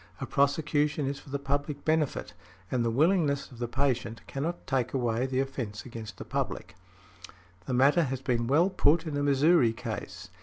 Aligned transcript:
A 0.19 0.25
prosecution 0.25 1.05
is 1.05 1.19
for 1.19 1.29
the 1.29 1.37
public 1.37 1.85
benefit, 1.85 2.33
and 2.71 2.83
the 2.83 2.89
willingness 2.89 3.51
of 3.51 3.59
the 3.59 3.67
patient 3.67 4.25
cannot 4.25 4.65
take 4.65 4.95
away 4.95 5.27
the 5.27 5.39
offence 5.41 5.85
against 5.85 6.17
the 6.17 6.25
public". 6.25 6.75
The 7.67 7.73
matter 7.73 8.05
has 8.05 8.19
been 8.19 8.47
well 8.47 8.71
put 8.71 9.05
in 9.05 9.15
a 9.15 9.21
Missouri 9.21 9.73
case. 9.73 10.31